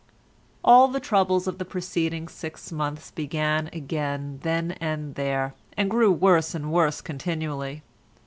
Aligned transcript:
All 0.63 0.87
the 0.87 0.99
troubles 0.99 1.45
of 1.47 1.59
the 1.59 1.63
preceding 1.63 2.27
six 2.27 2.71
months 2.71 3.11
began 3.11 3.67
again 3.71 4.39
then 4.41 4.71
and 4.81 5.13
there, 5.13 5.53
and 5.77 5.91
grew 5.91 6.11
worse 6.11 6.55
and 6.55 6.71
worse 6.71 7.01
continually. 7.01 7.83